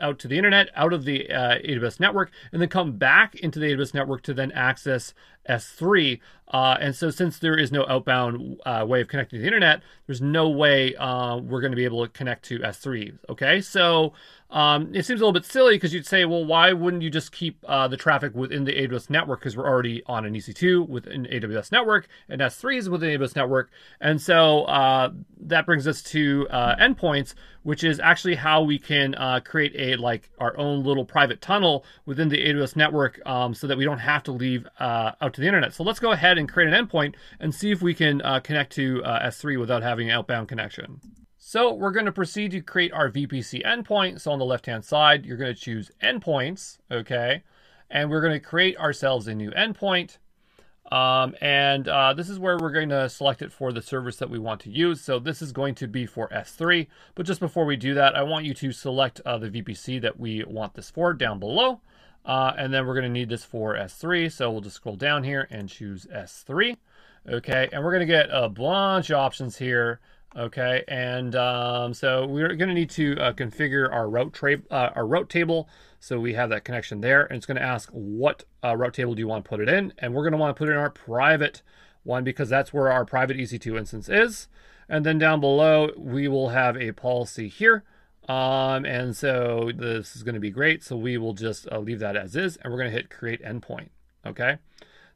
[0.02, 3.60] out to the internet, out of the uh, AWS network, and then come back into
[3.60, 5.14] the AWS network to then access
[5.50, 6.20] S3.
[6.52, 9.82] Uh, and so, since there is no outbound uh, way of connecting to the internet,
[10.06, 13.18] there's no way uh, we're going to be able to connect to S3.
[13.30, 14.12] Okay, so
[14.50, 17.32] um, it seems a little bit silly because you'd say, well, why wouldn't you just
[17.32, 19.40] keep uh, the traffic within the AWS network?
[19.40, 23.38] Because we're already on an EC2 with an AWS network, and S3 is within AWS
[23.38, 23.70] network.
[24.02, 27.34] And so uh, that brings us to uh, endpoints,
[27.64, 32.28] which is actually how we can create a like our own little private tunnel within
[32.28, 35.74] the AWS network, um, so that we don't have to leave out to the internet.
[35.74, 38.74] So let's go ahead and create an endpoint and see if we can uh, connect
[38.74, 41.00] to S3 without having an outbound connection.
[41.44, 44.22] So we're going to proceed to create our VPC endpoint.
[44.22, 47.44] So on the left-hand side, you're going to choose endpoints, okay?
[47.90, 50.18] And we're going to create ourselves a new endpoint.
[50.92, 54.30] Um, and uh, this is where we're going to select it for the service that
[54.30, 55.02] we want to use.
[55.02, 56.88] So this is going to be for S3.
[57.16, 60.20] But just before we do that, I want you to select uh, the VPC that
[60.20, 61.82] we want this for down below.
[62.26, 64.32] Uh, and then we're going to need this for S3.
[64.32, 66.78] So we'll just scroll down here and choose S3.
[67.28, 70.00] Okay, and we're going to get a bunch of options here
[70.36, 74.42] Okay, and um, so we're going to need to uh, configure our route,
[74.72, 75.68] uh, our route table.
[76.00, 79.14] So we have that connection there, and it's going to ask what uh, route table
[79.14, 80.72] do you want to put it in, and we're going to want to put it
[80.72, 81.62] in our private
[82.04, 84.48] one because that's where our private EC2 instance is.
[84.88, 87.84] And then down below, we will have a policy here.
[88.32, 90.84] Um, and so this is going to be great.
[90.84, 93.44] So we will just uh, leave that as is, and we're going to hit create
[93.44, 93.90] endpoint.
[94.26, 94.58] Okay.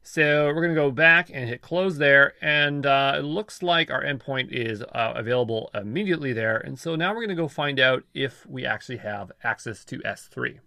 [0.02, 2.34] So we're going to go back and hit close there.
[2.42, 6.58] And uh, it looks like our endpoint is uh, available immediately there.
[6.58, 9.98] And so now we're going to go find out if we actually have access to
[10.00, 10.58] S3.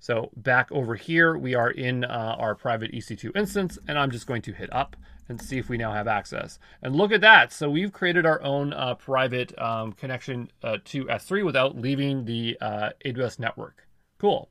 [0.00, 4.26] So back over here, we are in uh, our private EC2 instance, and I'm just
[4.26, 4.96] going to hit up
[5.28, 6.58] and see if we now have access.
[6.82, 7.52] And look at that.
[7.52, 12.56] So we've created our own uh, private um, connection uh, to S3 without leaving the
[12.60, 13.86] uh, AWS network.
[14.18, 14.48] Cool.